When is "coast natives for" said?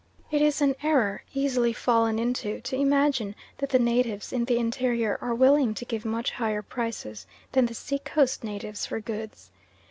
7.99-8.99